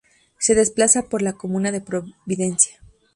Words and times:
Se 0.39 0.55
desplaza 0.55 1.03
por 1.03 1.21
la 1.21 1.33
comuna 1.33 1.71
de 1.71 1.79
Providencia. 1.79 2.81